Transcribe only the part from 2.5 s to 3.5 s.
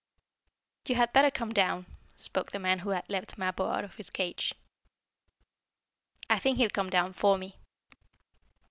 the man who had let